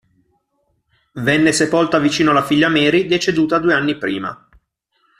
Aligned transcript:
Venne 1.13 1.51
sepolta 1.51 1.99
vicino 1.99 2.31
alla 2.31 2.41
figlia 2.43 2.69
Mary, 2.69 3.05
deceduta 3.05 3.59
due 3.59 3.75
anni 3.75 3.99
prima. 3.99 4.49